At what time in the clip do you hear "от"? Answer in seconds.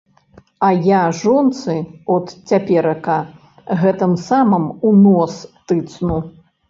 2.15-2.27